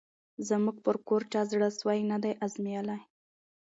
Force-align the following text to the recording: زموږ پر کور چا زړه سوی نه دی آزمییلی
زموږ 0.47 0.77
پر 0.85 0.95
کور 1.07 1.21
چا 1.31 1.41
زړه 1.51 1.69
سوی 1.79 1.99
نه 2.11 2.17
دی 2.23 2.33
آزمییلی 2.45 2.99